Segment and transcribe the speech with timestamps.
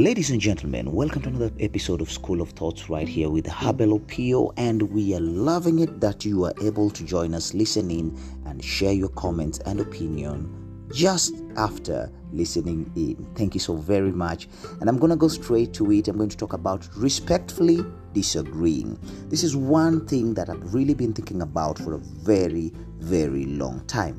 [0.00, 4.00] Ladies and gentlemen, welcome to another episode of School of Thoughts right here with Habel
[4.00, 8.18] Opio, and we are loving it that you are able to join us, listen in,
[8.46, 13.30] and share your comments and opinion just after listening in.
[13.34, 14.48] Thank you so very much.
[14.80, 16.08] And I'm going to go straight to it.
[16.08, 18.98] I'm going to talk about respectfully disagreeing.
[19.28, 23.84] This is one thing that I've really been thinking about for a very, very long
[23.86, 24.16] time.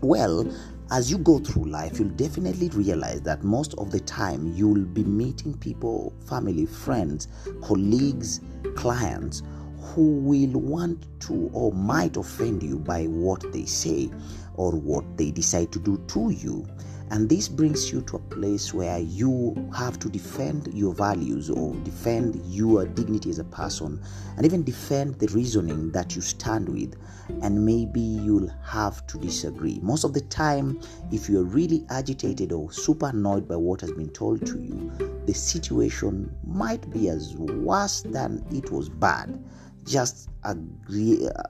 [0.00, 0.48] Well,
[0.90, 5.02] as you go through life, you'll definitely realize that most of the time you'll be
[5.02, 7.26] meeting people, family, friends,
[7.62, 8.40] colleagues,
[8.76, 9.42] clients
[9.78, 14.10] who will want to or might offend you by what they say
[14.54, 16.66] or what they decide to do to you.
[17.10, 21.74] And this brings you to a place where you have to defend your values or
[21.76, 24.02] defend your dignity as a person
[24.36, 26.96] and even defend the reasoning that you stand with.
[27.42, 29.78] And maybe you'll have to disagree.
[29.82, 30.80] Most of the time,
[31.12, 34.90] if you're really agitated or super annoyed by what has been told to you,
[35.26, 39.42] the situation might be as worse than it was bad.
[39.84, 41.28] Just agree.
[41.28, 41.42] Uh,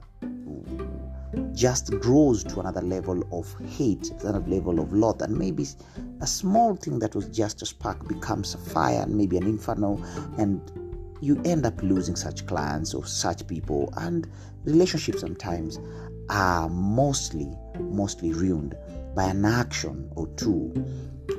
[1.53, 5.65] just grows to another level of hate, another level of loath, and maybe
[6.21, 10.03] a small thing that was just a spark becomes a fire and maybe an inferno,
[10.37, 10.61] and
[11.21, 14.29] you end up losing such clients or such people, and
[14.65, 15.79] relationships sometimes
[16.29, 18.75] are mostly mostly ruined
[19.15, 20.73] by an action or two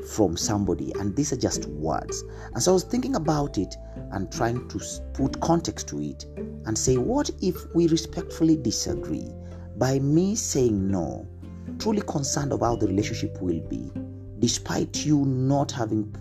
[0.08, 2.24] from somebody, and these are just words.
[2.54, 3.76] And so I was thinking about it
[4.12, 4.80] and trying to
[5.12, 6.24] put context to it
[6.64, 9.30] and say, what if we respectfully disagree?
[9.78, 11.26] By me saying no,
[11.78, 13.90] truly concerned of how the relationship will be,
[14.40, 16.14] despite you not having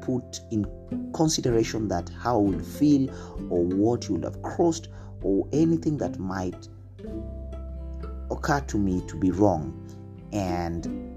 [0.00, 0.66] put in
[1.14, 3.08] consideration that how I will feel
[3.50, 4.88] or what you would have crossed
[5.22, 6.68] or anything that might
[8.30, 9.72] occur to me to be wrong
[10.32, 11.14] and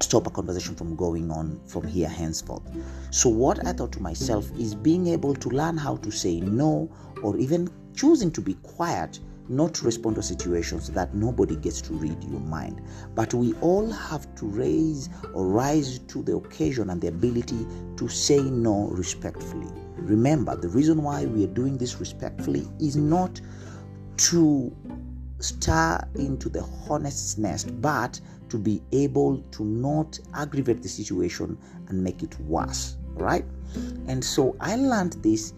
[0.00, 2.62] stop a conversation from going on from here henceforth.
[3.10, 6.90] So, what I thought to myself is being able to learn how to say no
[7.22, 12.22] or even choosing to be quiet not respond to situations that nobody gets to read
[12.24, 12.80] your mind.
[13.14, 17.66] But we all have to raise or rise to the occasion and the ability
[17.96, 19.68] to say no respectfully.
[19.96, 23.40] Remember, the reason why we are doing this respectfully is not
[24.18, 24.74] to
[25.38, 32.02] stir into the hornet's nest, but to be able to not aggravate the situation and
[32.02, 33.44] make it worse, right?
[34.06, 35.54] And so I learned this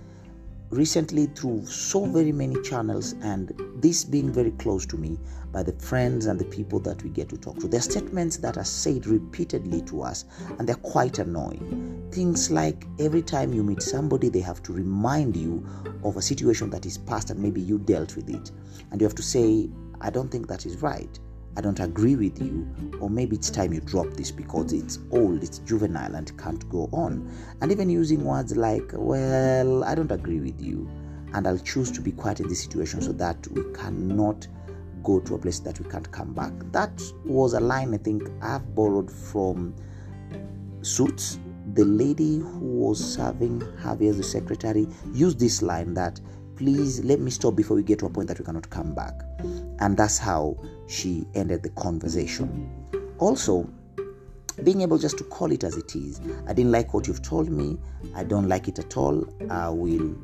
[0.70, 5.19] recently through so very many channels and this being very close to me
[5.52, 7.69] by the friends and the people that we get to talk to.
[7.69, 10.25] There are statements that are said repeatedly to us
[10.58, 12.08] and they're quite annoying.
[12.10, 15.64] Things like every time you meet somebody, they have to remind you
[16.02, 18.50] of a situation that is past and maybe you dealt with it.
[18.91, 19.69] And you have to say,
[20.00, 21.19] I don't think that is right.
[21.56, 22.66] I don't agree with you,
[23.00, 26.88] or maybe it's time you drop this because it's old, it's juvenile, and can't go
[26.92, 27.31] on.
[27.60, 30.91] And even using words like, well, I don't agree with you,
[31.32, 34.48] and I'll choose to be quiet in this situation so that we cannot
[35.04, 36.53] go to a place that we can't come back.
[36.72, 39.75] That was a line I think I've borrowed from
[40.82, 41.38] Suits.
[41.75, 46.20] The lady who was serving Harvey as the secretary used this line that
[46.56, 49.14] please let me stop before we get to a point that we cannot come back.
[49.80, 52.70] And that's how she ended the conversation.
[53.18, 53.68] Also,
[54.62, 56.20] being able just to call it as it is.
[56.46, 57.78] I didn't like what you've told me.
[58.14, 59.26] I don't like it at all.
[59.50, 60.16] I will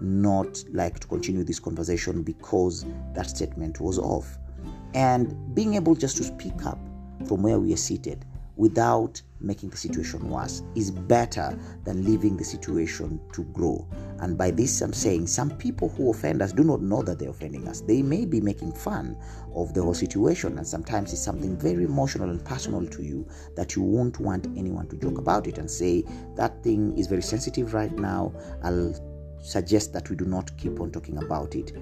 [0.00, 4.38] not like to continue this conversation because that statement was off.
[4.94, 6.78] And being able just to speak up
[7.26, 8.24] from where we are seated
[8.56, 13.86] without making the situation worse is better than leaving the situation to grow.
[14.20, 17.30] And by this, I'm saying some people who offend us do not know that they're
[17.30, 17.80] offending us.
[17.80, 19.16] They may be making fun
[19.54, 23.76] of the whole situation, and sometimes it's something very emotional and personal to you that
[23.76, 26.04] you won't want anyone to joke about it and say,
[26.34, 28.32] That thing is very sensitive right now.
[28.62, 28.94] I'll
[29.42, 31.72] suggest that we do not keep on talking about it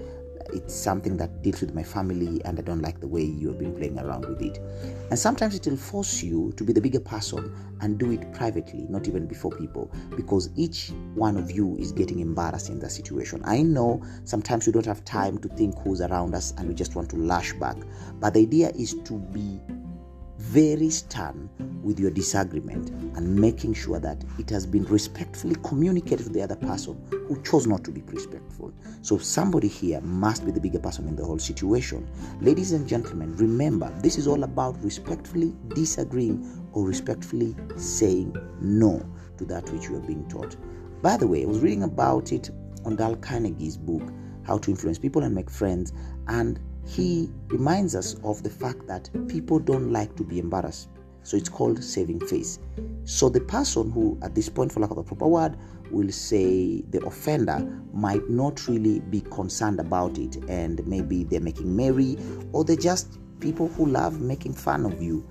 [0.54, 3.58] it's something that deals with my family and I don't like the way you have
[3.58, 4.58] been playing around with it.
[5.10, 8.86] And sometimes it will force you to be the bigger person and do it privately,
[8.88, 13.42] not even before people, because each one of you is getting embarrassed in that situation.
[13.44, 16.94] I know sometimes we don't have time to think who's around us and we just
[16.94, 17.76] want to lash back,
[18.20, 19.60] but the idea is to be
[20.38, 21.48] very stern
[21.84, 26.56] with your disagreement and making sure that it has been respectfully communicated to the other
[26.56, 28.72] person who chose not to be respectful.
[29.02, 32.08] So, somebody here must be the bigger person in the whole situation.
[32.40, 39.04] Ladies and gentlemen, remember this is all about respectfully disagreeing or respectfully saying no
[39.38, 40.56] to that which you are being taught.
[41.02, 42.50] By the way, I was reading about it
[42.84, 44.02] on Dale Carnegie's book,
[44.44, 45.92] How to Influence People and Make Friends,
[46.28, 50.88] and he reminds us of the fact that people don't like to be embarrassed.
[51.24, 52.60] So it's called saving face.
[53.04, 55.56] So the person who, at this point, for lack of a proper word,
[55.90, 57.60] will say the offender
[57.92, 62.16] might not really be concerned about it and maybe they're making merry
[62.52, 65.26] or they're just people who love making fun of you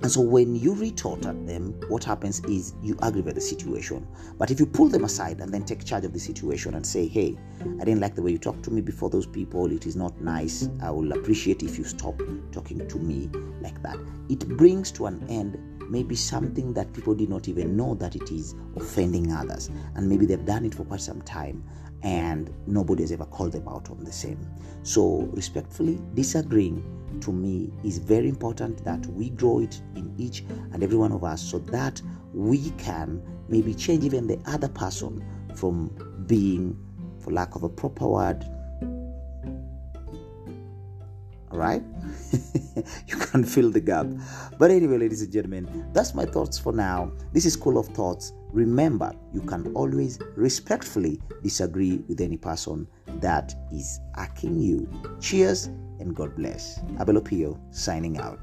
[0.00, 4.06] and so when you retort at them, what happens is you aggravate the situation.
[4.38, 7.08] But if you pull them aside and then take charge of the situation and say,
[7.08, 7.36] hey,
[7.80, 10.20] I didn't like the way you talked to me before those people, it is not
[10.20, 10.68] nice.
[10.80, 12.22] I will appreciate if you stop
[12.52, 13.28] talking to me
[13.60, 13.96] like that.
[14.28, 15.58] It brings to an end
[15.90, 19.70] maybe something that people did not even know that it is offending others.
[19.94, 21.64] And maybe they've done it for quite some time
[22.02, 24.38] and nobody has ever called them out on the same.
[24.82, 26.82] So, respectfully, disagreeing
[27.20, 31.24] to me is very important that we grow it in each and every one of
[31.24, 32.00] us so that
[32.32, 35.24] we can maybe change even the other person
[35.54, 35.90] from
[36.26, 36.78] being,
[37.18, 38.44] for lack of a proper word,
[41.58, 41.82] right?
[43.08, 44.06] You can fill the gap.
[44.58, 47.12] But anyway ladies and gentlemen that's my thoughts for now.
[47.32, 48.32] This is school of thoughts.
[48.52, 52.86] Remember you can always respectfully disagree with any person
[53.20, 54.88] that is hacking you.
[55.20, 55.66] Cheers
[56.00, 56.78] and god bless.
[56.98, 58.38] Abelopio signing out